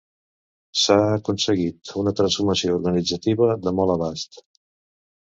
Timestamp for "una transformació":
2.05-2.81